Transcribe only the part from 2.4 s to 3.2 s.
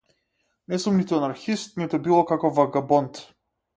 вагабонт.